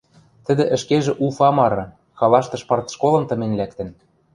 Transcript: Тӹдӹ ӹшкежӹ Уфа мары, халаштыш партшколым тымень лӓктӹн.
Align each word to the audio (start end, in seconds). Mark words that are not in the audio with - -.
Тӹдӹ 0.45 0.63
ӹшкежӹ 0.75 1.13
Уфа 1.25 1.49
мары, 1.55 1.85
халаштыш 2.17 2.61
партшколым 2.69 3.23
тымень 3.29 3.57
лӓктӹн. 3.59 3.89